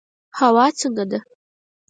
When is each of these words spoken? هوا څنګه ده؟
هوا 0.37 0.65
څنګه 0.79 1.03
ده؟ 1.11 1.19